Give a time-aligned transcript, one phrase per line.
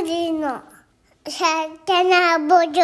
[0.00, 0.62] グリの
[1.28, 1.44] サ
[1.84, 2.80] タナボルラジ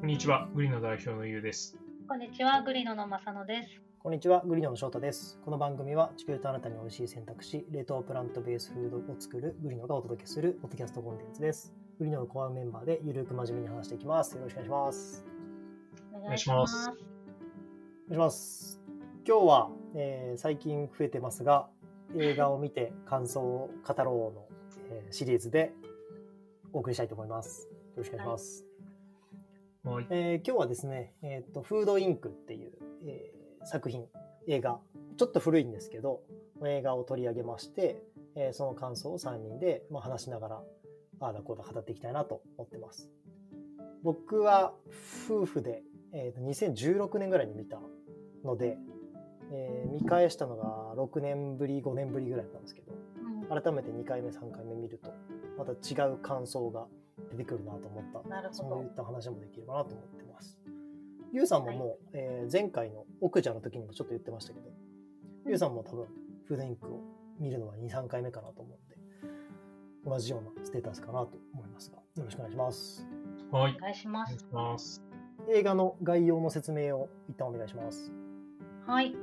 [0.00, 1.76] こんにちは、グリの代表のゆうです。
[2.06, 3.70] こんにちは、グリノの正野です。
[3.98, 5.40] こんにちは、グリノの翔太です。
[5.44, 11.74] この番組は地球とあなたに美味しい選択肢、冷凍プラントベースフードを作るグリノがお届けするポッドキャストコンテンツです。
[11.98, 14.36] グリノのコアメンバーでゆるく真面目に話していきます。
[14.36, 15.26] よろしくお願いします。
[16.12, 16.98] お願いしますお願
[18.10, 18.80] いします。
[19.26, 21.68] 今日は、えー最近増えてますが、
[22.16, 24.48] 映画を見て感想を語ろうの、
[24.90, 25.72] えーシリーズで
[26.72, 27.68] お送りしたいと思います。
[27.68, 28.66] よろしくお願いします。
[29.84, 30.06] はい。
[30.10, 32.72] えー今日はですね、えっ、と、フードインクっていう、
[33.06, 34.06] えー作品、
[34.48, 34.80] 映画、
[35.16, 36.22] ちょっと古いんですけど、
[36.66, 38.02] 映画を取り上げまして、
[38.34, 40.62] えーその感想を3人で、まあ、話しながら、
[41.20, 43.10] ああだこうだ語っていきたいなと思ってます。
[44.02, 44.74] 僕は
[45.28, 45.82] 夫婦で、
[46.12, 47.78] えーと2016年ぐらいに見た
[48.44, 48.76] ので、
[49.52, 55.12] えー見返したのが6年ぶり、5年ぶりぐらいだったんですけど、うん改めて2回目、3回目見ると、
[55.58, 56.86] また違う感想が
[57.30, 60.58] 出てくるなと思ったなるほどそういった話もできればなと思ってます。
[61.32, 64.66] ゆうさんももう、えー前回の奥者の時にもちょっと言ってましたけど、
[65.46, 66.06] ゆうさんも多分
[66.46, 67.00] フードインクを
[67.38, 68.96] 見るのは2、3回目かなと思うんで、
[70.06, 73.06] 同じようなステータスかなと思いますが、よろしくお願いします。
[73.50, 73.80] はいお。
[73.80, 74.38] 願いしますお願い。
[74.38, 75.02] します。
[75.50, 78.12] 映画の概要の説明を一旦お願いします。
[78.86, 79.14] はい。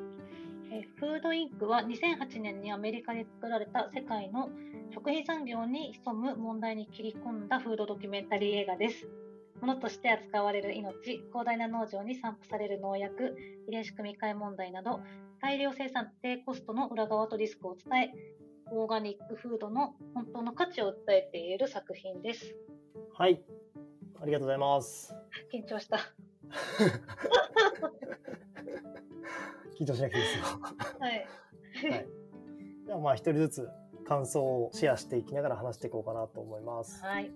[0.72, 4.50] えーフードインクは2008年にアメリカで作られた世界の
[4.94, 9.10] 食品産業に潜む問題に切り込んだフードドキュメンタリー映画です。
[9.60, 13.36] 物として扱われる命、広大な農場に散布される農薬、
[13.68, 15.02] 遺伝子組み換え問題など、
[15.42, 18.12] 大量生産低コストの裏側とリスクを伝え、
[18.72, 22.56] オーガニックフードの本当の価値を訴えている作品です。
[23.18, 23.42] はい。
[24.22, 25.14] ありがとうございます。
[25.54, 26.00] 緊張した。
[29.82, 30.44] 緊張しなくていいですよ。
[31.00, 31.28] はい。
[31.92, 32.08] はい。
[32.86, 33.70] ではまあ一人ずつ
[34.06, 37.04] 感想をシェアしていきながら話していこうかなと思います。
[37.04, 37.32] はい。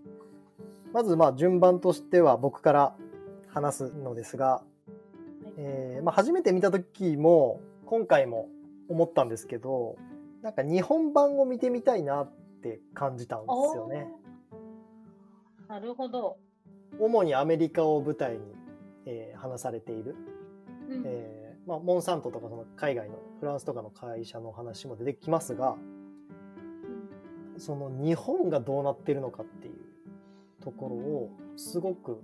[0.93, 2.95] まずまあ順番としては僕から
[3.47, 4.61] 話すのですが、
[5.57, 8.49] えーまあ、初めて見た時も今回も
[8.89, 9.97] 思ったんですけど
[10.41, 12.31] なんか日本版を見てみたいなっ
[12.61, 14.07] て感じたんですよね。
[15.67, 16.37] なるほど。
[16.99, 18.39] 主にアメリカを舞台に、
[19.07, 20.15] えー話されている、
[20.89, 21.34] うんえー
[21.65, 25.75] まあ、モンサントとかその海外のフランスとかの会社の話も出てきますが
[27.57, 29.73] その日本がどうなってるのかっていう
[30.63, 32.21] ところをすごく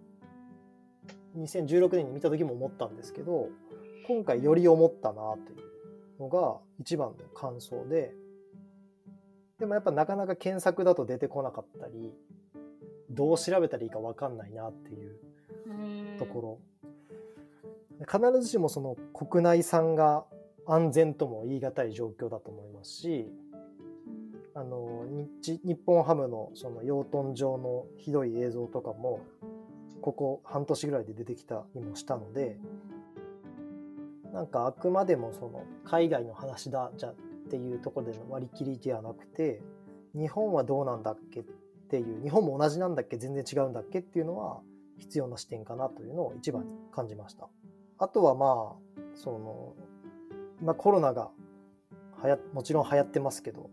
[1.38, 3.50] 2016年に見た時も思ったんですけど
[4.08, 5.56] 今回より思ったなとい
[6.20, 8.14] うのが一番の感想で
[9.60, 12.14] でもやっぱなかなか検索だと出てこなかったり
[13.10, 16.60] どう調べたらいいか分かんないなっていうところ
[18.10, 20.26] 必ずしもその国内産が
[20.68, 23.28] 安全とも言い難い状況だと思いますし
[24.54, 25.06] あの
[25.44, 29.22] 日本ハムのその養豚場のひどい映像とかも
[30.02, 32.58] ここ半年ぐらいで出てきたりもしたので
[34.34, 37.16] なんかあくまでもその海外の話だじゃっ
[37.50, 39.62] ていうところでの割り切りではなくて
[40.14, 41.44] 日本はどうなんだっけっ
[41.90, 44.62] ていう日本も同じなんだっけ全然違うんだっけっていうのは
[44.98, 47.50] 必要な視点かなというのを一番感じました。
[48.02, 49.76] あとはまあその
[50.60, 51.30] 今コロナが
[52.20, 53.70] はやもちろん流行ってますけど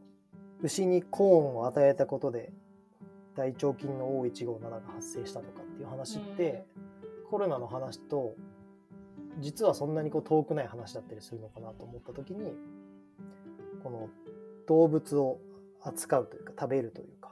[0.61, 2.53] 牛にコーンを与えたことで
[3.37, 6.67] 大腸菌の O157 が発生したとかっていう話って、
[7.31, 8.35] コロナの話と
[9.39, 12.53] 実はそんなにこう遠くない話だったりするのかなと思った時に
[13.85, 14.09] この
[14.67, 15.39] 動物を
[15.83, 17.31] 扱うというか食べるというか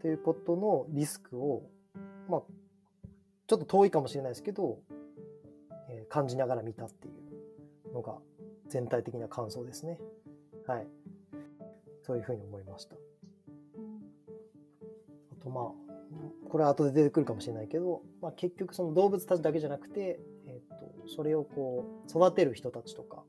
[0.00, 1.64] ということのリスクを
[2.28, 2.42] まあ
[3.48, 5.07] ちょっと遠いかもしれないですけど、えー
[6.08, 7.10] 感じながら見たってい
[7.90, 8.18] うのが
[8.68, 9.98] 全体的な感想ですね。
[10.66, 10.86] はい。
[12.02, 12.96] そういうふうに思いました。
[12.96, 12.98] あ
[15.42, 15.64] とまあ、
[16.48, 23.22] これは後で出てくるかもしれないけど、まあ、結局その動物たちだけじゃなくて、えっとそれをこう育てる人たちとか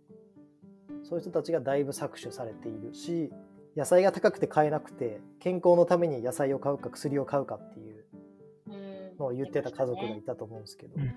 [1.04, 3.32] そういう人たちがだいぶ搾取されているし
[3.76, 8.06] 野菜が高くて買えなくて健康のために野菜を買うか薬を買うかっていう
[8.68, 11.14] うんのを言ってた家族がいたと思うんですけど、うん。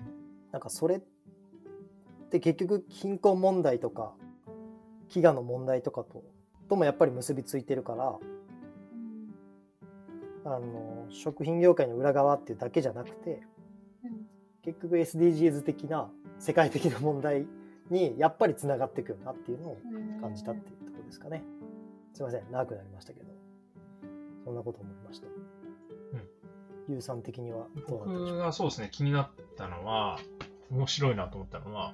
[0.51, 1.01] なんかそれっ
[2.33, 4.13] て結局貧困問題とか
[5.09, 6.23] 飢餓の問題とかと
[6.67, 8.17] ともやっぱり結びついてるから
[10.45, 13.43] あの食品業界の裏側っていうだけじゃなくて
[14.03, 14.25] うん。
[14.63, 16.09] 結局 SDGs 的な
[16.39, 17.45] 世界的な問題
[17.89, 21.43] にやっぱりつながっていくよなっていうのをうん感じたっていうところですかね。
[22.13, 22.43] すいません。
[22.51, 23.25] 長くなりましたけど。
[24.45, 25.27] そんなこと思いました。
[26.89, 30.19] ゆうさん的にはどうなんでしょう僕がそうですね、気になったのは、
[30.73, 31.93] 面白いなと思ったのは、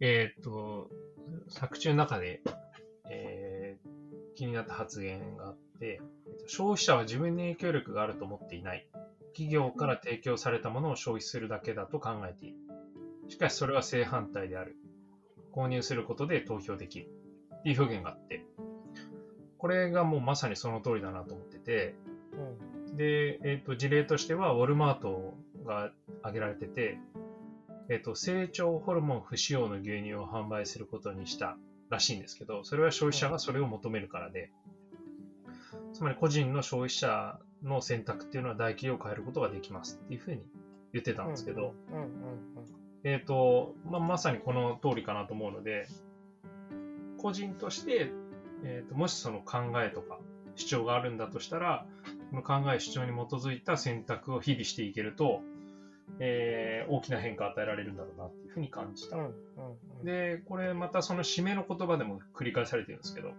[0.00, 0.90] えーっと、
[1.48, 2.42] 作中の中で、
[3.08, 4.00] えー
[4.36, 8.88] 気になった発言があって、えっと消費者は自分に影響力があると思っていない。
[9.34, 12.56] 企業から提供されたものを消費するだけだと考えている。
[13.28, 14.76] しかしそれは正反対である。
[15.52, 17.10] 購入することで投票できる。
[17.56, 18.46] っていう表現があって、
[19.58, 21.94] これがもうまさにその通りだなと思ってて、
[22.32, 25.34] うんで、えっ、と、事例としては、ウォルマート
[25.64, 26.98] が挙げられてて、
[27.90, 31.56] えっ、と、成長ホルモン不使用の牛乳を販売することにした
[31.90, 34.52] らしいんですけど、それは消費者がそれを求めるからで、
[35.92, 40.42] つまり個人の消費者の選択っていうのは大企業を変えることができますっていうふうに
[40.92, 41.74] 言ってたんですけど、
[43.02, 45.88] えっ、と、まあ、まさにこの通りかなと思うので、
[47.18, 48.12] 個人として、
[48.62, 50.18] えーともしその考えとか
[50.54, 51.86] 主張があるんだとしたら、
[52.30, 55.42] その考え主張に基づいた選択を日々していけると、
[56.20, 59.16] えー大きな変化を与えられるんだろうなっていうふうに感じた。
[59.16, 59.32] うんうん
[59.98, 63.34] うんで、これまたその締めの言葉でも繰り返されてるんですけど、うん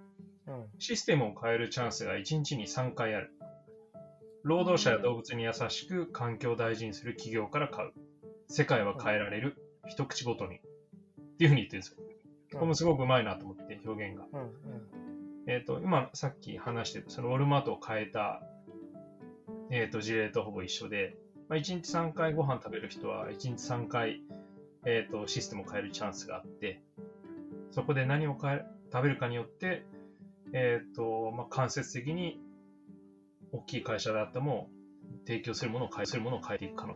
[0.79, 3.31] システムを変えるチャンスが1日に3回ある。
[4.43, 7.91] 労働者や動物に優しく環境を大事にする企業から買う。
[8.47, 9.57] 世界は変えられる。
[9.87, 10.57] 一口ごとに。
[10.57, 10.59] っ
[11.37, 11.97] ていうふうに言ってるんですよ。
[12.53, 14.25] これもすごくうまいなと思って、表現が。
[14.33, 14.51] うんうん
[15.47, 18.43] えっ、と、今さっき話してた、そのウォルマートを変えた、
[19.71, 21.15] えっ、と、事例とほぼ一緒で、
[21.51, 24.21] まあ、1日3回ご飯食べる人は、1日3回、
[24.85, 26.81] えっ、と、システムを変えるチャンスがあって、
[27.71, 29.85] そこで何を変え食べるかによって、
[30.53, 32.39] えっ、と、まあ、間接的に、
[33.51, 34.69] 大きい会社であっても、
[35.27, 36.95] 提供するものを変え、するものを変えていく可能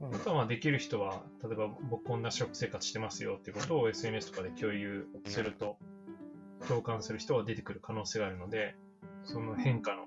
[0.00, 0.14] うん。
[0.14, 5.76] あとはまあできる人は、例えば僕こんな食生活してますよっていうことを SNS とかで共有すると、
[6.68, 8.76] 共感する人が出てくる可能性があるので、
[9.24, 10.06] その変化の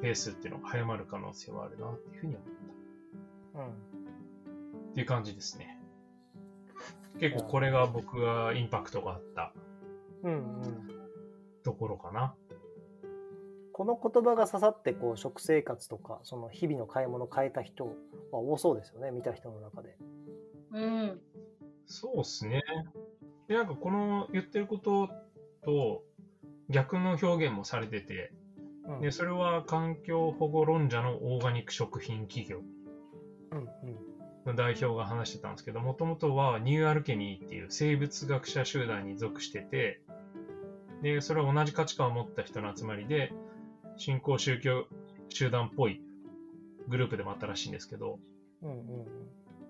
[0.00, 2.48] ペースっていうのが早まる可能性はあるなっていうふうに思っ
[3.54, 3.60] た。
[3.60, 3.72] うん
[4.90, 5.78] っていう感じですね。
[7.20, 9.52] 結構これが僕がインパクトがあった
[10.22, 10.88] うんうん
[11.62, 12.34] ところかな。
[13.72, 17.86] この言葉が刺さってこう食生活とかその日々の買い物を変えた人
[18.32, 19.96] は多そうですよね見た人の中で。
[20.72, 21.20] うん。
[21.86, 22.62] そうですね。
[23.48, 25.08] で、なんかこの言ってること
[25.64, 26.02] と
[26.68, 28.32] 逆の表現もされてて、
[28.88, 29.00] うん。
[29.00, 32.62] で、それは環境保護論者のオーガニック食品企業。
[34.48, 40.00] の代表が話してたんですけど、もともとはニューアルケニーっていう生物学者集団に属してて、
[41.02, 43.32] で、それは同じ価値観を持った人の集まりで、
[43.96, 44.86] 新興宗教
[45.28, 46.00] 集団っぽい
[46.88, 48.18] グループでもあったらしいんですけど、
[48.62, 49.06] うんうん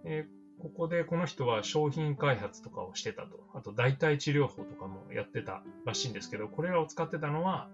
[0.04, 3.44] えーここでこの人は商品開発とかをしてたと。
[3.54, 7.68] あと代替治療法とかもやってたらしいんですけど、これらを使ってたのは、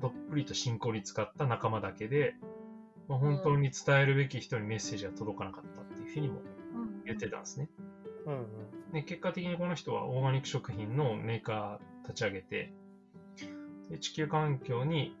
[0.00, 2.34] どっぷりと信仰に使った仲間だけで、
[3.08, 6.40] まあ、本当に伝えるべき人にメッセージが届かなかったっていうふうにも
[6.74, 7.68] うん言ってたんですね。
[8.26, 8.46] うんうん
[8.92, 12.72] で結果的にこの人はオーガニック食品のメーカー立ち上げて、
[13.90, 15.16] で地球環境に、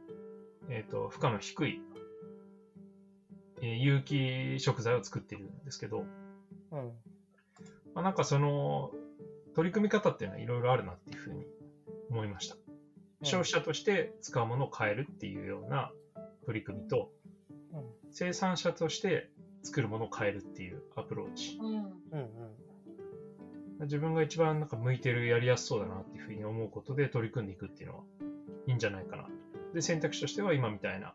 [0.70, 1.82] えー、と負荷の低い、
[3.60, 6.04] えー有機食材を作っているんですけど、
[6.70, 6.92] うん
[7.94, 8.92] まあ、なんかその
[9.54, 11.44] 取り組み方っていうのはいろいろあるなっていうふうに
[12.10, 12.56] 思いました。
[13.22, 15.90] 消費者として使うものを変えるっていうような
[16.44, 17.10] 取り組みと、
[17.72, 17.82] うん
[18.12, 19.28] 生産者として
[19.62, 21.58] 作るものを変えるっていうアプローチ。
[21.60, 21.68] うん。
[21.68, 21.86] うんうん
[23.80, 28.04] 自分が一番なんか向いてる、やりやすそうだなっていうふうに思うことで取り組んでいくっていうのは
[28.66, 29.26] いいんじゃないかな。
[29.74, 31.12] で、選択肢としては今みたいな、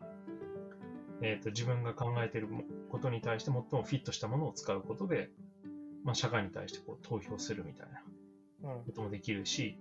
[1.22, 5.30] えっ、と、自分が考えているもことに対して最もフィットしたものを使うことで、
[6.04, 7.86] まあ、社会に対してこう投票するみたい
[8.62, 9.76] なうんこともできるし、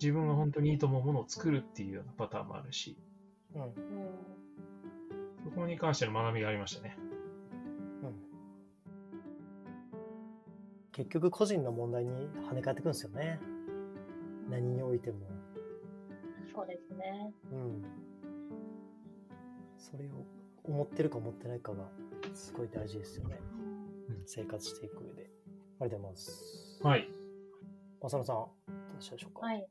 [0.00, 2.96] 自分が本当にいいと思うものを作るっていうようなパターンもあるし、
[3.54, 3.72] うんうん。
[5.44, 6.96] そこに関しての学びがありましたね。
[8.02, 8.14] うん
[10.92, 13.38] 結局個人の問題に跳ね返ってくるんですよね
[14.50, 15.18] 何においても。
[16.52, 17.32] そうですね。
[17.52, 17.84] うん
[19.76, 20.26] それを
[20.64, 21.88] 思ってるか思ってないかが
[22.34, 23.38] すごい大事ですよね
[24.08, 25.30] うん生活していく上で。
[25.80, 26.80] ありがとうございます。
[26.82, 27.08] はい。
[28.02, 28.50] 浅野さん、ど
[28.98, 29.46] うしたでしょうか？
[29.46, 29.68] はい。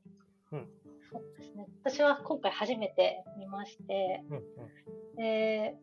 [0.52, 0.68] うん。
[1.12, 1.68] そうですね。
[1.84, 5.16] 私は今回初めて見まして、うんうん。
[5.16, 5.76] で、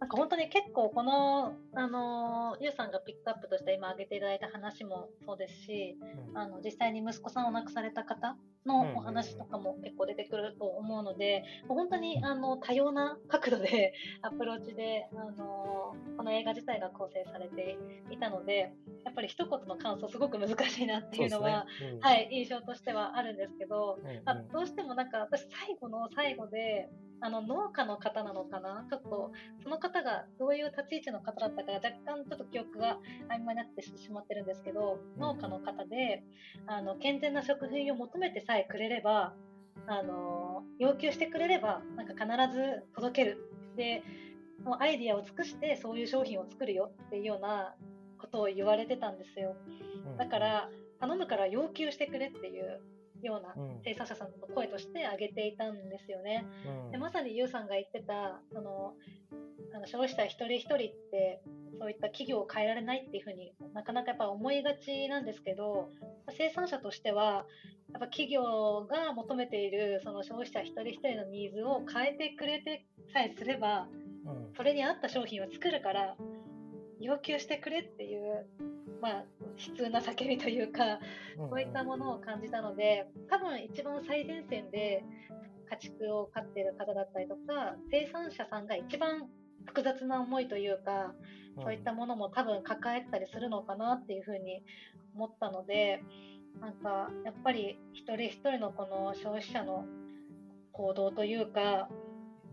[0.00, 5.98] なんか本当に結構この、あの、ゆうさんがピックアップとして今挙げていただいた話もそうですし、
[6.28, 6.38] うん。
[6.38, 8.36] あの実際に息子さんを亡くされた方
[8.68, 17.78] のお話とかも結構出てくると思うので、本当にあの多様な角度で アプローチであのこの映画自体が構成されて
[18.10, 18.72] いたので、
[19.04, 22.00] やっぱり一言の感想すごく難しいなっていうのは、そうですね。
[22.02, 24.22] はい、印象としてはあるんですけど、うんうん。
[24.24, 28.86] まあ、どうしてもなんか私最後の最後であの農家の方なのかな？
[28.88, 29.32] ちょっと
[29.62, 32.98] その方がどういう立ち位置の方だったか若干ちょっと記憶が
[33.28, 36.22] 曖昧になってしまってるんですけど、農家の方で、
[36.66, 39.34] あの、健全な食品を求めてさえくれれば、
[39.86, 43.38] あの、要求してくれれば、なんか必ず届ける。
[43.76, 44.02] で、
[44.64, 47.74] もうアイディアを尽くしてそういう商品を作るよっていうような
[48.18, 49.56] ことを言われてたんですよ。
[50.16, 50.68] だから、
[51.00, 52.80] 頼むから要求してくれっていう
[53.22, 53.80] ようなうん。
[53.84, 56.46] 生産者さんの声として挙げていたんですよね。
[56.84, 56.90] うん。
[56.92, 58.94] でまさにユウさんが言ってたその
[59.74, 60.78] あの消費者一人一人っ
[61.10, 61.42] て
[61.78, 65.90] そういった企業を変えられないっていうふうになかなかやっぱ思いがちなんですけど
[66.36, 67.46] 生産者としては
[67.92, 73.88] やっぱ企業が求めているその消費者一人一人のニーズを変えてくれてさえすれば
[74.26, 74.54] うん。
[74.56, 76.16] それに合った商品を作るから
[77.00, 78.46] 要求してくれっていう、
[79.00, 79.24] まあ、
[79.56, 80.98] 悲痛な叫びというか
[81.38, 85.04] うんそういったものを感じたので、多分一番最前線で
[85.70, 89.28] 家畜を飼っている方だったりとか、生産者さんが一番
[89.66, 91.14] 複雑な思いというか、
[91.60, 94.62] そういったものも多分抱えてたりするのかなっていうふうに
[95.14, 96.02] 思ったので、
[96.60, 99.84] なんかやっぱり一人一人のこの消費者の
[100.72, 101.88] 行動というか、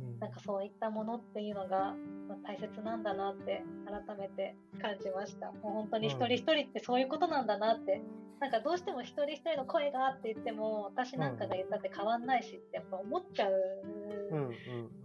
[0.02, 0.20] うん。
[0.20, 1.96] なんかそういったものっていうのがまあ
[2.44, 5.52] 大切なんだなって改めて感じました。
[5.52, 8.02] もう本当に一人一人ってそういうことなんだなって、
[8.40, 14.50] なんかどうしても一人一人の声がって言っても私なんかが言ったって変わんないしってやっぱ思っちゃうんうん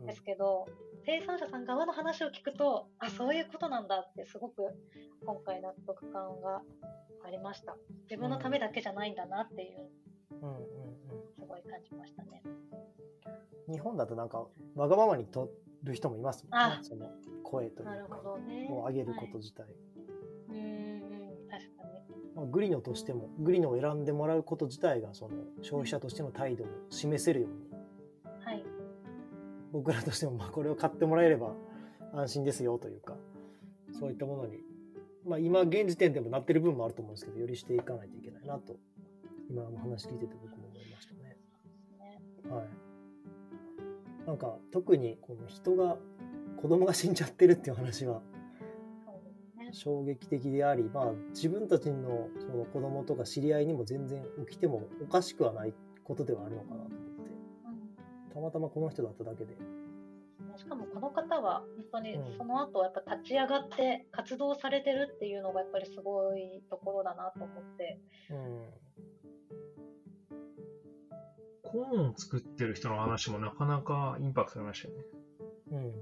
[0.01, 0.67] うんですけど、
[1.07, 4.63] 生産者さん側の話を聞くと、あ、そういうことなんだってすごく
[5.25, 6.63] 今回納得感が
[7.25, 7.77] ありました。
[8.11, 9.89] 自分のためだけじゃないんだなっていう、
[10.43, 10.65] うんうんうん
[11.39, 12.43] すごい感じましたね。
[13.69, 15.49] 日本だとなんかわがままに取
[15.83, 16.77] る人もいますもんね。
[16.79, 17.11] あその
[17.43, 18.69] 声というなるかほどね。
[18.71, 19.67] を上げるこはいと自体、
[20.49, 21.01] うんうん、
[21.51, 22.35] 確かに。
[22.35, 27.57] まあ、グリノとしてもグリノを選んでもらうこと自体がその消費者としての態度を示せるように。
[28.45, 28.65] はい。
[29.73, 31.55] 僕らとしてもまあこれを買ってもらえれば
[32.13, 33.17] 安心ですよというか
[33.93, 34.59] そういったものに、
[35.25, 38.77] まあ、今現時点でもなってる部分もあると思うんですけどよりしていかないといけないなと
[39.49, 41.37] 今の話聞いてて僕も思いましたね。
[41.99, 42.21] ね。
[42.49, 42.69] はい、
[44.31, 45.97] なんか特にこの人が
[46.63, 48.23] 子供が死んじゃってるっていう話は。
[49.73, 55.73] 衝撃的であり、まあ、自分たちのその子供とか知り合いにも全然起きてもおかしくはない
[56.03, 57.31] ことではあるのかなと思って
[58.27, 59.57] うんたまたまこの人だっただけで。
[60.57, 68.01] しかもこの方は本当にうんその後やっぱ立ち上がって活動されてるっていうのがやっぱりすごいところだなと思って。
[68.31, 68.91] うん
[71.71, 75.05] コーン作ってる人の話もなかなかインパクトありましたよね。
[75.73, 75.93] うん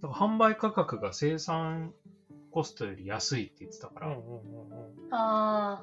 [0.00, 1.92] だから販売価格が生産
[2.50, 4.42] コストより安いって言ってたから、うんうんうん
[5.10, 5.82] あ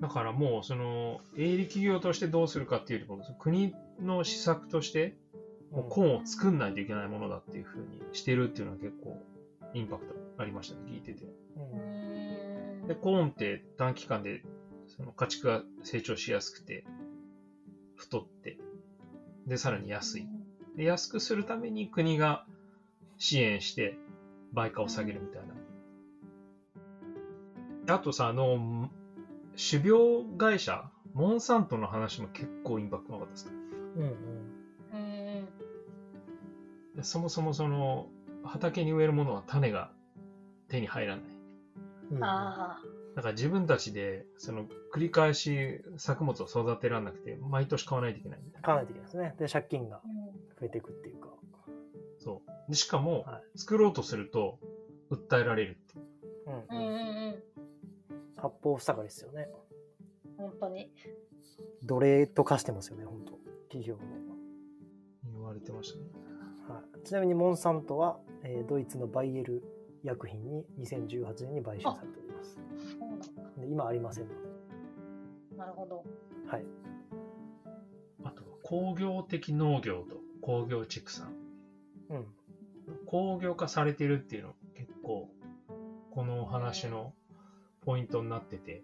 [0.00, 5.16] だからもうその営利企業としてどうするかっていうよりも国の施策として
[5.72, 9.20] もうコーンを作んないといけないものだっていうふうにしてるっていうのは結構
[9.74, 11.24] インパクトありましたね、聞いてて。
[11.56, 12.86] うん。
[12.86, 14.42] で、コーンって短期間で
[14.86, 16.84] その家畜が成長しやすくて、
[17.96, 18.58] 太って、
[19.48, 20.28] で、さらに安い。
[20.76, 22.44] で、安くするために国が
[23.16, 23.96] 支援して
[24.52, 25.42] 売価を下げるみたい
[27.86, 27.94] な。
[27.94, 28.88] あとさ、あの、
[29.56, 33.50] 種苗会社、モンサントの話も結構インパクトなかったですか？
[33.96, 34.08] うんうん
[34.92, 35.48] うん。
[36.94, 38.08] でそもそもその
[38.44, 39.90] 畑に植えるものは種が
[40.68, 41.24] 手に入らない。
[42.12, 42.78] うんあ
[43.18, 48.64] だから自分たちでその繰り返し作物を育てられなくて、毎年買わないといけないみたいな。
[48.64, 49.34] 買わないといけないですね。
[49.40, 50.00] で、借金が
[50.60, 51.30] 増えていくっていうか。
[52.20, 52.70] そう。
[52.70, 54.60] でしかもは、作ろうとすると、
[55.10, 56.04] 訴えられるっていう。
[56.46, 57.42] うんうんうんうんうん。
[58.36, 59.48] 八方塞がりですよね。
[60.36, 60.92] 本当に。
[61.82, 63.32] 奴隷と化してますよね、本当
[63.62, 64.00] 企業の。
[65.32, 66.04] 言われてましたね。
[66.68, 69.64] はい、ちなみにモンサントは、えードイツのバイエル
[70.04, 72.58] 薬品に2018年に買収されております。
[72.98, 73.26] そうなんだ。
[73.58, 74.48] で今ありませんので。
[75.56, 76.04] なるほど。
[76.46, 76.64] はい。
[78.24, 81.34] あとは工業的農業と工業畜産。
[82.10, 82.26] うん。
[83.06, 85.28] 工業化されてるっていうの結構、
[86.10, 87.12] このお話の
[87.84, 88.82] ポイントになってて、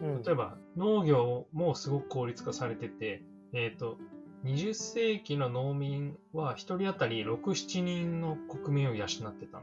[0.00, 3.98] うん、例えば農業もすごく効率化されてて、えっ、と、
[4.44, 9.62] 20世紀の農民は1人当たり6、7人の国民を養ってたん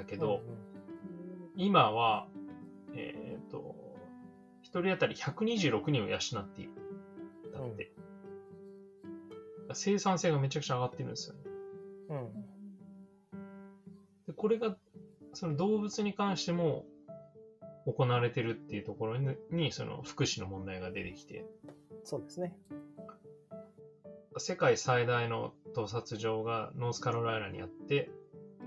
[0.00, 0.42] だけど、
[1.56, 2.26] 今は、
[2.94, 3.76] えっ、と、
[4.62, 6.72] 1人当たり126人を養っている。
[7.52, 7.92] だって。
[9.72, 11.40] 生産性がめちゃくちゃ上がってるんですよね。
[12.08, 12.16] うん。
[12.16, 12.24] うん。
[12.24, 12.50] うん
[14.26, 14.76] でこれが、
[15.32, 16.84] その動物に関しても
[17.86, 21.44] 行われてるっていうところに、にその福祉の問題が出てきて、
[22.04, 22.56] そうですね。
[24.38, 28.10] 世界最大の盗撮場がノースカロライナにあって、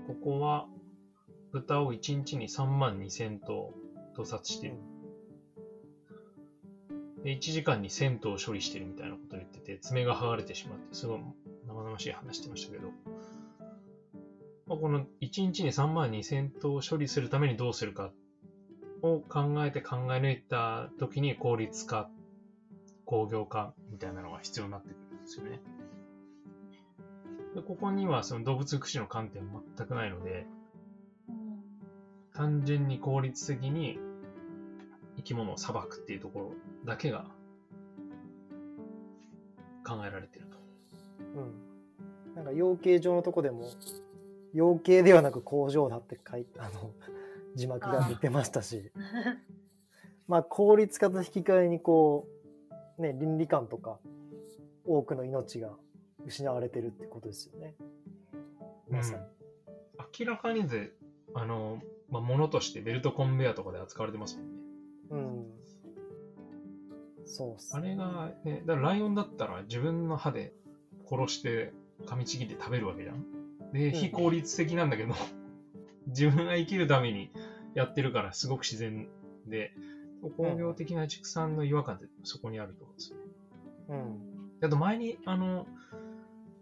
[0.06, 0.68] ここは
[1.54, 3.72] 豚を1日に3万2000頭
[4.16, 4.74] 屠殺してる。
[7.22, 11.20] で、1時間に1000頭処理してるみたいなことを言ってて、爪が剥がれてしまって、すごい
[11.68, 12.88] 生々しい話してましたけど、
[14.66, 18.10] まあ、この1日に3万2000頭処理するためにどうするか
[19.02, 22.10] を考えて考え抜いた時に効率化、
[23.04, 25.60] 工業化みたいなのが必要になってくるんですよね。
[27.54, 29.42] でここにはその動物福祉の観点
[29.76, 30.46] 全くないので、
[32.34, 33.98] 単純に効率的に
[35.16, 36.52] 生き物を裁くっていうところ
[36.84, 37.26] だけが
[39.86, 40.58] 考えられてると。
[41.36, 42.34] うん。
[42.34, 43.70] なんか養鶏場のとこでも、
[44.52, 46.90] 養鶏ではなく工場だって書いあの、
[47.54, 48.90] 字幕が出てましたし、
[50.26, 52.26] まあ効率化と引き換えにこ
[52.98, 54.00] う、ね、倫理観とか、
[54.84, 55.76] 多くの命が
[56.26, 57.76] 失われてるってことですよね。
[58.88, 59.22] まさに。
[60.18, 60.92] 明らかにぜ、
[61.34, 64.52] あの、まあ、物としてベルトコンベヤとかで扱われてますもんね。
[65.10, 65.44] うん。
[67.26, 70.52] そうっすあれがね、だからライオンだったら自分の歯で
[71.08, 71.72] 殺して
[72.06, 73.24] 噛みちぎって食べるわけじゃん。
[73.72, 75.14] で、ん非効率的なんだけど、
[76.06, 77.30] 自分が生きるために
[77.74, 79.08] やってるからすごく自然
[79.46, 79.72] で、
[80.36, 83.24] 工業的な畜産の違和感ってそこにあると思うんですよね。
[83.88, 84.18] うん。
[84.62, 85.66] あと前に、あの、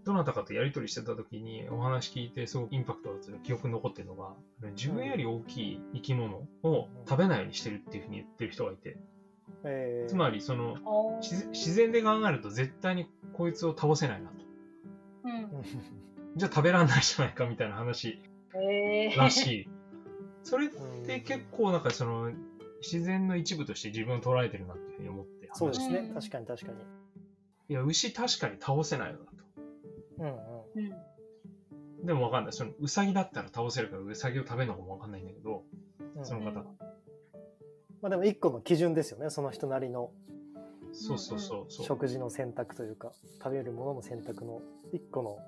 [0.04, 4.34] どなたかとやりとりしてた時にお話聞いてすごくインパクトが強い記憶に残ってるのが、
[4.76, 8.96] 自分より大きい生き物を食べないようにしてるっていうふうに言ってる人がいて、
[9.64, 10.76] えー、つまりその、
[11.20, 14.34] 自自然で考えると絶対にこいつを倒せないなと。
[15.24, 15.62] うん
[16.34, 18.18] じゃあ食べらんないじゃないかみたいな話
[18.54, 19.68] えーらしい。
[20.44, 22.32] それっうんて結構なんかその、
[22.80, 25.98] 自然の一部として自分を捉えてるなっていうふうに思って話そうですね。
[25.98, 26.78] うん確かに確かに。
[27.68, 29.32] いや、牛確かに倒せないよなと。
[30.22, 30.86] うんうん。
[30.86, 30.92] うん
[32.04, 32.52] でもわかんない。
[32.52, 35.62] その、ウサギだったら倒せるから、ウサギを食べるのかもわかんないんだけど、
[36.16, 36.64] うんその方。
[38.00, 39.30] まあでも一個の基準ですよね。
[39.30, 40.10] その人なりの
[40.92, 41.86] そうそうそうそう。
[41.86, 44.62] 食事の選択というか、食べるものの選択の
[44.92, 45.38] 一個の、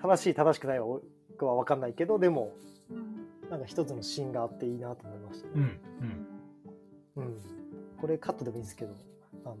[0.00, 0.86] 正しい正しくないは
[1.30, 2.52] 僕は分かんないけど、でも、
[2.90, 5.80] うんなんか一つの芯があっていいなと思いましたうん、ね。
[7.16, 7.22] うん。
[7.22, 7.36] うん。
[8.00, 8.94] これカットでもいいんですけど、
[9.44, 9.56] あの、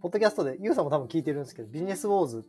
[0.00, 2.44] ポッドキャストで、ユウさんも多分聞いてるんですけど、ビジネスウォーズ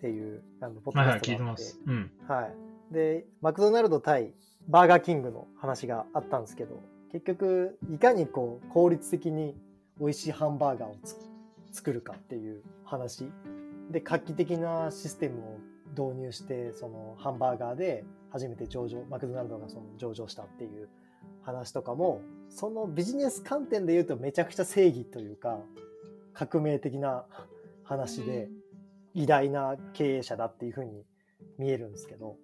[0.00, 1.78] っていう、あの、ポッドキャストがあって、てます。
[1.86, 2.10] うん。
[2.26, 2.50] は
[2.90, 2.94] い。
[2.94, 4.32] で、マクドナルド対
[4.66, 6.80] バーガーキングの話があったんですけど、
[7.12, 9.54] 結局、いかにこう、効率的に
[10.00, 11.16] 美味しいハンバーガーをつ
[11.72, 13.30] 作るかっていう話。
[13.90, 15.58] で、画期的なシステムを
[15.90, 20.88] 導入して、そのハンバーガーで初めて上場、マクドナルドがその上場したっていう
[21.42, 25.58] 話とかも、そのビジネス観点で言うとめちゃくちゃ正義というか、
[26.32, 27.26] 革命的な
[27.82, 28.48] 話で、
[29.14, 31.04] 偉大な経営者だっていうふうに
[31.58, 32.36] 見えるんですけど、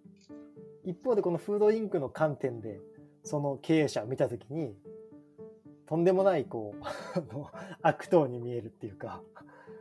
[0.85, 2.81] 一方でこのフードインクの観点で
[3.23, 4.75] その経営者を見たときに、
[5.87, 6.85] とんでもないこう、
[7.83, 9.23] 悪党に見えるっていうか、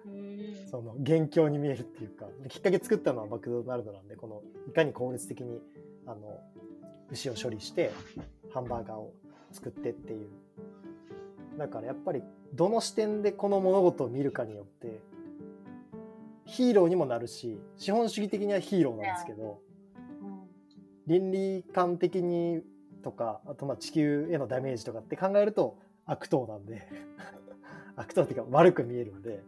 [0.06, 0.36] うん
[0.70, 5.62] その元凶に見えるっていうか、きっかけ作ったのはマクドナルドなんで、このいかに効率的に
[6.06, 6.40] あの
[7.12, 7.92] 牛を処理して
[8.52, 9.14] ハンバーガーを
[9.52, 10.30] 作ってっていう。
[11.58, 12.22] だからやっぱり
[12.54, 15.00] どの視点でこの物事を見るかによって
[16.46, 19.60] ヒーローにもなるし、資本主義的にはヒーローなんですけど、
[21.08, 22.62] 倫理観的に
[23.04, 26.88] とか、あとまあ地球へのダメージとかって考えると悪党なんで、
[27.96, 29.44] 悪党っていうか悪く見えるんで、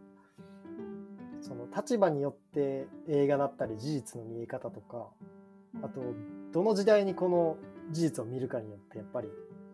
[1.40, 5.08] その立場によって映画だったり事実の見え方とか、
[5.82, 6.00] あと
[6.52, 7.56] どの時代にこの
[7.90, 9.28] 事実を見るかによってやっぱり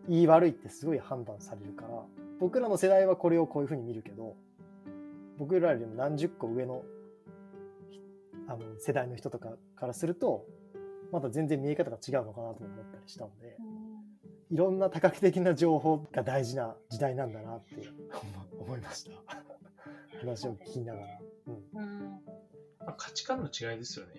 [0.07, 2.05] いい悪いってすごい判断されるから、
[2.39, 4.35] 僕らの世代はこれをこういうふうに見るけど、
[5.37, 6.83] 僕らよりも何十個上の
[8.47, 10.45] あの世代の人とかからすると、
[11.11, 13.57] まだ全然見え方が違うのかなと思ったりしたので、
[14.51, 17.75] いろんな多角的な情報が大事な時代なんだなって
[18.59, 19.11] 思いました。
[20.21, 21.19] 話を聞きながら。
[21.47, 22.25] うん
[22.85, 24.11] まあ価値観の違いですよね。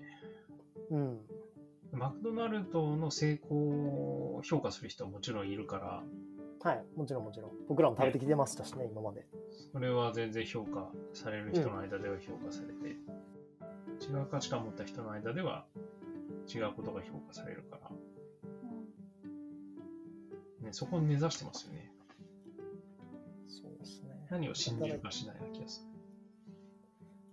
[0.91, 0.99] うん。
[0.99, 1.99] うん。
[1.99, 3.57] マクドナルドの成功
[4.37, 6.03] を評価する人はもちろんいるから、
[6.63, 6.85] はい。
[6.97, 7.51] もちろんもちろん。
[7.69, 9.27] 僕らも食べてきてましたしね、今まで。
[9.73, 12.97] それは全然評価される人の間では評価されて、
[14.09, 15.67] 違う価値観を持った人の間では
[16.53, 17.91] 違うことが評価されるから、
[20.61, 21.91] ね、そこを目指してますよね。
[23.49, 24.11] そうですね。
[24.31, 25.85] 何を信じるかしないな気がす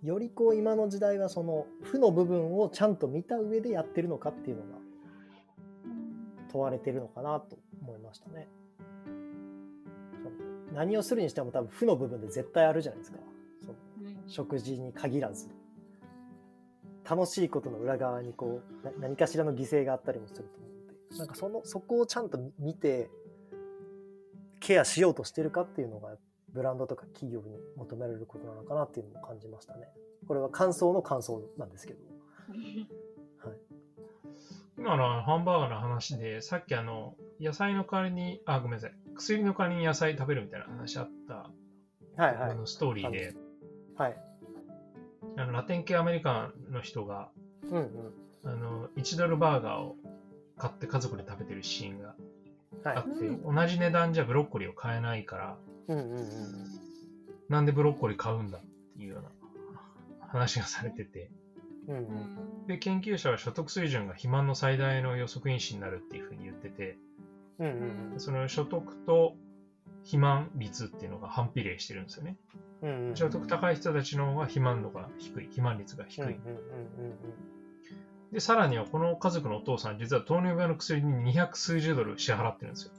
[0.02, 0.08] る。
[0.08, 4.78] よりこう今の時代はその負の部分をちゃんと見た上でやってるのかっていうのが
[6.52, 8.48] 問われてるのかなと思いましたね。
[10.74, 13.18] 何をするにしても多分負の部分で絶対あるじゃないですか。
[13.64, 13.74] その
[14.26, 15.48] 食事に限らず。
[17.08, 21.18] 楽しいことの裏側にこうな何かしらの犠牲があったりもすると思うんで。
[21.18, 23.10] なんかそのそこをちゃんと見て
[24.60, 26.16] ケアしようとしてるかっていうのが
[26.52, 29.88] ブランドとか企業に求められることなのかなっていうのも感じましたね。
[30.26, 32.00] これは感想の感想なんですけど。
[34.78, 38.92] 今のハンバーガーの話で、さっきあの、野菜の代わりに、あ、ごめんなさい。
[39.14, 43.34] 薬の代わりに野菜食べるみたいな話あった、はいはいあのストーリーで、
[43.96, 44.16] はい。
[45.36, 47.30] あのラテン系アメリカンの人が、
[47.70, 48.12] うんうん。
[48.44, 49.96] あの、1ドルバーガーを
[50.56, 52.14] 買って家族で食べてるシーンが
[52.84, 52.96] はい。
[52.96, 56.24] あって、同じ値段じゃブロッコリーを買えないから、うんうんうん
[57.46, 58.60] なんでブロッコリー買うんだっ
[58.96, 59.28] ていうような
[60.28, 61.30] 話がされてて、
[61.86, 62.04] うんううん
[62.64, 62.66] ん。
[62.66, 66.96] で、研究者は所得水準が肥満の最大の予測因子になるっていうふうに言ってて、
[67.58, 68.20] うんうんうん。
[68.20, 69.36] その所得と
[70.04, 72.36] 肥満率っていうのが反比例してるんですよね。
[72.82, 76.24] うんうん所得高い人たちの方が肥満度が低い、肥満率が低い。
[76.24, 76.36] うんうん
[78.32, 82.92] で、さらにはこの家族のお父さん、実は糖尿病の薬に200数十ドル支払ってるんですよ。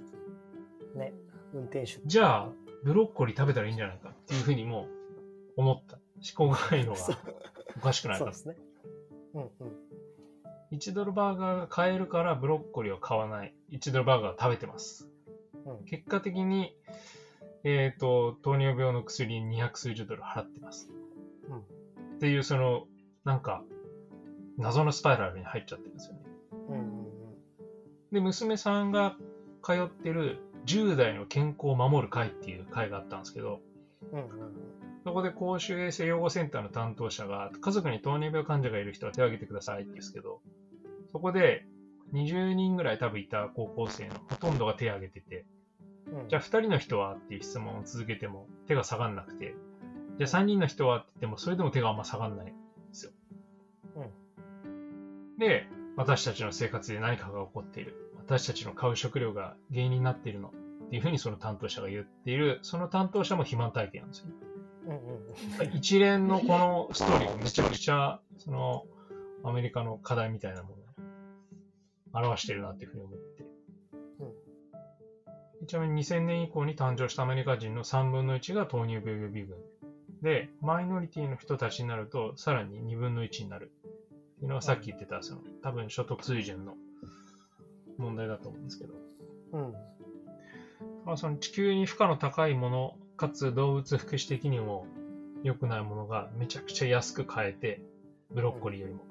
[0.93, 1.13] うんね
[1.53, 2.49] 運転手じゃあ、
[2.83, 4.87] ブロッコリー食べたらいいんじゃないかっていうふうにも
[5.57, 5.97] 思った。
[6.37, 6.99] 思考がいいのが
[7.77, 8.33] おかしくないかそうで。
[8.35, 8.55] すね
[9.33, 9.49] うんうん
[10.71, 13.53] 1ドルバーガーが買えるからブロッコリーを買わない。
[13.71, 15.09] 1ドルバーガーを食べてます。
[15.65, 16.75] うん結果的に、
[17.63, 20.89] えっ、と、糖尿病の薬に200数十ドル払ってます。
[21.49, 21.59] うん
[22.15, 22.85] っていう、その、
[23.25, 23.63] なんか、
[24.57, 26.21] 謎のスパイラルに入っちゃってるんですよね。
[26.69, 27.05] うんうん
[28.11, 29.17] で、娘さんが
[29.61, 33.59] 通ってる10代の健康を守る会っていう会があったんですけど、
[34.11, 34.27] うんうん
[35.05, 40.41] そこで公衆衛生養護センターの担当者が、家族に糖尿病患者がいる人は手を挙げてくださいって言うんですけど、
[41.11, 41.67] そこで
[42.13, 45.45] 20人ぐらい多分いた高校生のほとんどが手を挙げてて、
[46.07, 49.55] うんうんじゃあ2人の人はっていう質問を続けても手が下がんなくて、
[50.17, 52.53] じゃあ3人の人はって言ってもそれでも手があんま下がんないんで
[52.91, 53.11] すよ。
[55.37, 58.11] で、私たちの生活で何かが起こっている。
[58.17, 60.51] 私たちの買う食料が原因になっているの。
[60.85, 64.27] っていうふうにその担当者が言っている、その担当者も肥満体験なんですよ。
[64.87, 68.85] うんうん一連のこのストーリーがめちゃくちゃ、その、
[69.43, 70.75] アメリカの課題みたいなも
[72.13, 73.45] のを表してるなっていうふうに思って。
[75.65, 79.57] ちなみに2000年以降に誕生したアメリカ人の3分の1が糖尿病予備軍。
[80.21, 83.71] で、マイノリティの人たちになると、さらに2分の1になる。
[84.35, 86.75] っていうのがさっき言ってた、その、多分所得水準の
[87.97, 88.93] 問題だと思うんですけど。
[89.53, 89.73] うん
[91.05, 94.87] まあ、その地球に負荷の高いもの、かつ動物福祉的にも
[95.43, 97.81] 良くないものがめちゃくちゃ安く買えて、
[98.31, 99.01] ブロッコリーよりも。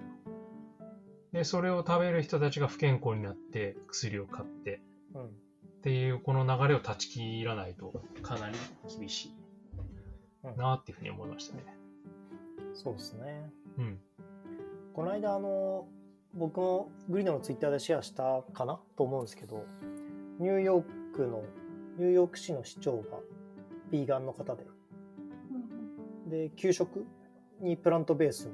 [1.32, 4.80] で、それを食べる人たちが不健康になって薬を買って
[5.14, 5.43] うん
[5.84, 7.92] っていうこの流れを断ち切らないと
[8.22, 8.56] かなり
[8.98, 9.34] 厳しい。
[10.58, 11.62] なっていうふうに思いましたね。
[12.72, 13.50] そうですね。
[13.76, 13.98] うん。
[14.94, 15.86] この間あの
[16.32, 19.66] 僕もグリノのツイッターでシェアしたかなと思うんですけど
[20.38, 21.42] ニューヨークの
[21.98, 23.18] ニューヨーク市の市長が
[23.90, 24.64] ビーガンの方で
[26.30, 27.04] で給食
[27.60, 28.52] にプラントベースの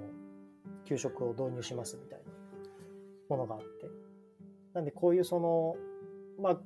[0.84, 2.24] 給食を導入しますみたいな
[3.28, 3.88] ものがあって。
[4.74, 5.76] なんでこういうその
[6.40, 6.60] まあ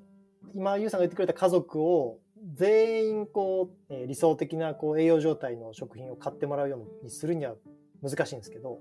[0.55, 2.19] 今ユウさんが言ってくれた家族を
[2.55, 7.55] 全員こう、えー理想的なこう栄養状態の食品を買ってもらうようにするには
[8.03, 8.81] 難しいんですけど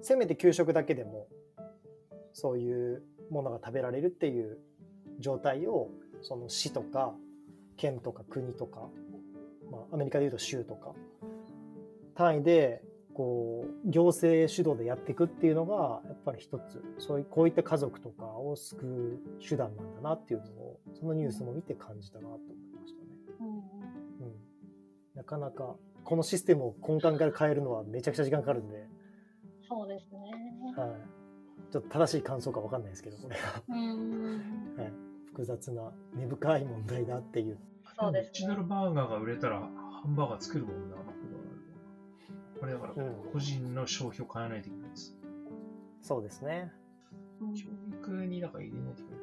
[0.00, 1.28] せめて給食だけでも
[2.32, 4.58] そういうものが食べられるっていう
[5.18, 5.90] 状態を
[6.22, 7.12] その市とか
[7.76, 8.88] 県とか国とか、
[9.70, 10.92] まあ、アメリカでいうと州とか
[12.14, 12.82] 単位で
[13.18, 22.44] こう行政主導でやっていくっていうのがやっぱり一つそういうこういった家族とかを救う手段なんだなっていうのをそのニュースも見て感じたなと思い
[22.80, 23.08] ましたね。
[24.20, 24.32] うん、
[25.16, 28.86] なかなかこのシステムを根幹から変えるのはめちゃくちゃ時間かかるんで、
[29.68, 30.20] そうですね。
[30.76, 30.90] はい、
[31.72, 34.74] ちょっと正しい感想かわかんないですけどこれは、うん。
[34.76, 34.92] はい、
[35.26, 37.58] 複雑な根深い問題だっていう
[37.98, 38.56] そうです1ドね。
[38.58, 40.96] ルバーガーが売れたらハンバーガー作るもんな。
[42.58, 45.16] これだからうん個人の消費を変えないといけないです。
[46.02, 46.72] そうですね
[47.40, 47.64] うん教
[48.10, 49.20] 育にだから入れないといけない。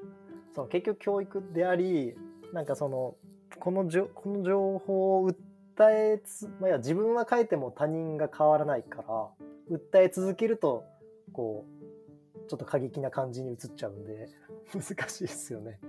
[0.53, 2.15] そう結局教育であり
[2.53, 3.15] なんかその
[3.59, 10.85] このじょこの情報を訴えつ、まあ、自分は変えても他人が変わらないから訴え続けると
[11.33, 14.29] こうちょっと過激な感じに移っちゃうんで
[14.73, 15.79] 難しいですよね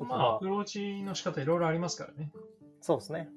[0.00, 2.32] まあ、アプローチの仕方いろいろありますからね。
[2.80, 3.28] そうですね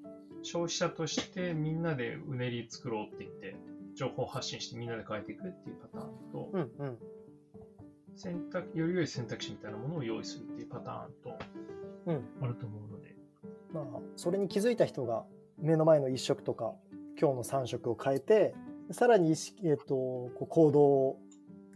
[0.43, 3.55] 消費者としてみんなでうねり作ろうって言って、
[3.95, 6.97] 情報発信してみんなで変えていくっていうパターンと、うんうん。
[8.15, 11.39] 選択、より良い選択肢みたいなものを用意するっていうパターンと
[12.07, 12.29] うん。
[12.41, 13.15] あると思うので、
[13.73, 15.25] まあそれに気づいた人が
[15.59, 16.73] 目の前の1食とか
[17.19, 18.55] 今日の3食を変えて
[18.91, 21.17] さらに意識、えっとこう行動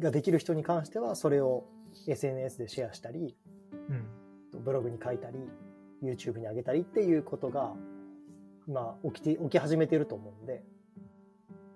[0.04, 1.66] ができる人に関してはそれを
[2.08, 3.36] SNS でシェアしたり、
[3.90, 4.62] うん。
[4.64, 5.40] ブログに書いたり、
[6.02, 7.74] YouTube に上げたりっていうことが、
[8.68, 10.64] 今起きて、起き始めてると思うんで、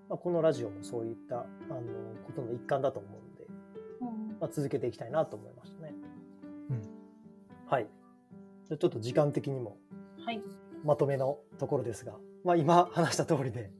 [0.09, 1.45] まあ、このラジオもそういった、あの、
[2.25, 3.47] ことの一環だと思うんで、
[4.01, 5.93] うんまあ、続けていきたいなと思いましたね。
[6.71, 6.81] うん
[7.67, 7.87] はい。
[8.65, 9.77] じゃあちょっと時間的にも
[10.25, 10.41] はい。
[10.83, 13.71] まとめのところですが、まあ、今話した通りで、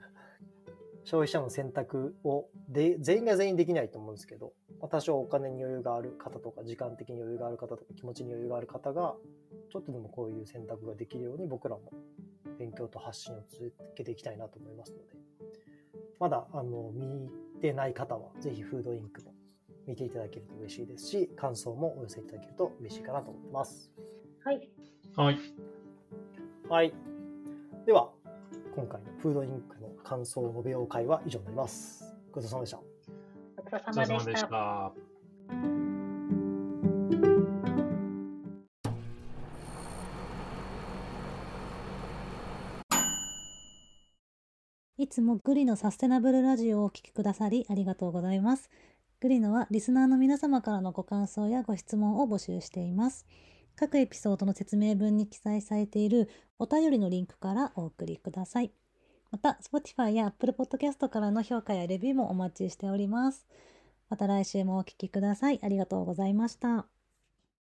[1.10, 9.16] 消費者の選択をで全員が全員できないと思うんですけど、まあ多少お金に余裕がある方とか、時間的に余裕がある方とか、気持ちに余裕がある方が、
[9.72, 11.92] ちょっとでもこういう選択ができるように僕らも
[12.60, 15.04] 勉強と発信を続けていきたいなと思いますので、
[16.20, 17.30] まだあの見
[17.62, 19.34] てない方は、ぜひフードインクも
[19.88, 23.90] 見ていただけると嬉しいですし、感想もお寄せいただけると嬉しいかなと思ってます。
[24.44, 24.70] はい。
[25.16, 25.38] はい。
[26.70, 26.94] はい。
[27.86, 28.12] では、
[28.76, 32.14] 今回のフードインクの感想を述べよう会は以上になります。
[32.32, 32.78] ごちそうさまでした。
[33.58, 35.79] ごちそうおさまでした
[45.10, 48.70] つもグリのサステナブルラジオをお聞きくださりありがとうございます。
[49.20, 53.26] グリノはリスナーの皆様からのご感想やご質問を募集しています。
[53.76, 58.72] 各エピソードの説明文に記載されているお便りのリンクからお送りください。
[59.32, 63.46] また、Spotify や Apple Podcast からの評価やレビューもお待ちしております。
[64.10, 65.60] また来週もお聞きください。
[65.64, 66.99] ありがとうございました。